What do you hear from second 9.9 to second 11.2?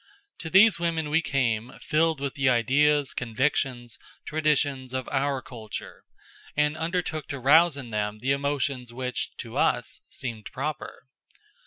seemed proper.